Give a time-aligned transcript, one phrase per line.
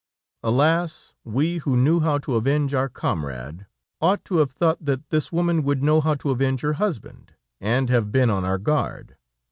[0.41, 1.13] Alas!
[1.23, 3.67] we who knew how to avenge our comrade,
[4.01, 7.87] ought to have thought that this woman would know how to avenge her husband, and
[7.91, 9.15] have been on our guard.